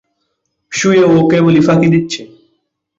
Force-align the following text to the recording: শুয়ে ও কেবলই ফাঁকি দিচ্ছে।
শুয়ে 0.71 1.03
ও 1.05 1.15
কেবলই 1.29 1.61
ফাঁকি 1.61 1.87
দিচ্ছে। 1.87 2.21